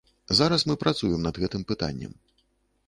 Зараз 0.39 0.61
мы 0.71 0.75
працуем 0.83 1.21
над 1.27 1.39
гэтым 1.45 1.61
пытаннем. 1.75 2.19